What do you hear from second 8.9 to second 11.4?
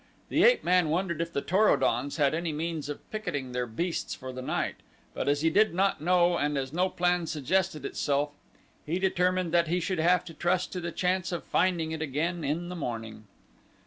determined that he should have to trust to the chance